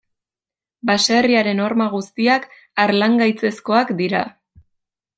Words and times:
Baserriaren 0.89 1.61
horma 1.67 1.87
guztiak 1.97 2.49
harlangaitzezkoak 2.85 3.97
dira. 4.05 4.27